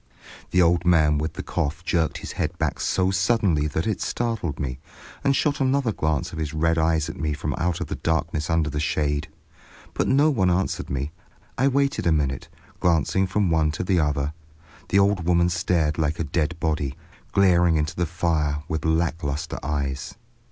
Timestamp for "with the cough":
1.19-1.83